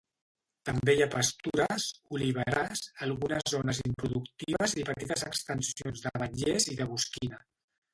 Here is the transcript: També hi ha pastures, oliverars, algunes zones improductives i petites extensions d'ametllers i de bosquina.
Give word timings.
També 0.69 0.95
hi 0.95 1.03
ha 1.05 1.07
pastures, 1.15 1.85
oliverars, 2.17 2.83
algunes 3.11 3.55
zones 3.59 3.85
improductives 3.93 4.77
i 4.85 4.89
petites 4.93 5.29
extensions 5.33 6.07
d'ametllers 6.09 6.73
i 6.77 6.83
de 6.85 6.95
bosquina. 6.95 7.47